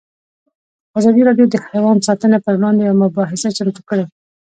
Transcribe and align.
ازادي 0.99 1.21
راډیو 1.29 1.45
د 1.49 1.55
حیوان 1.65 1.97
ساتنه 2.07 2.37
پر 2.45 2.53
وړاندې 2.57 2.81
یوه 2.85 3.01
مباحثه 3.05 3.49
چمتو 3.57 3.81
کړې. 3.89 4.05